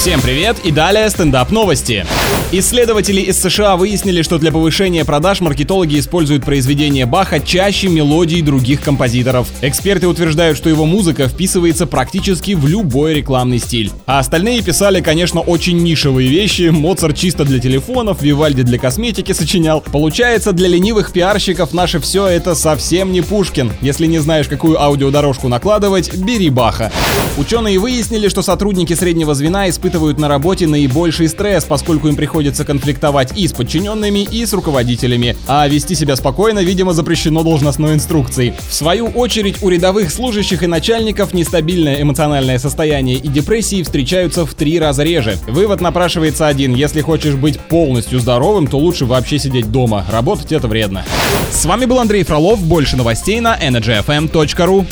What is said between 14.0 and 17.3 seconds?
А остальные писали, конечно, очень нишевые вещи. Моцарт